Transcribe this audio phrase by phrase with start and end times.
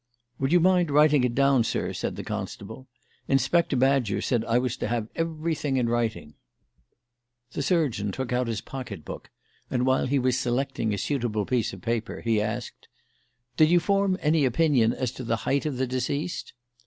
[0.39, 2.87] "Would you mind writing it down, sir?" said the constable.
[3.27, 6.33] "Inspector Badger said I was to have everything in writing."
[7.51, 9.29] The surgeon took out his pocket book,
[9.69, 12.87] and, while he was selecting a suitable piece of paper, he asked:
[13.57, 16.53] "Did you form any opinion as to the height of the deceased?"